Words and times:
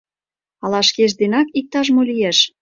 Ала 0.63 0.81
шкеж 0.87 1.11
денак 1.19 1.47
иктаж-мо 1.59 2.01
лиеш?.. 2.09 2.39